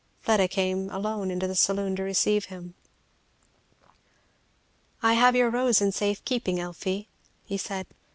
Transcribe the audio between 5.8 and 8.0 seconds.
safe keeping, Elfie," he said.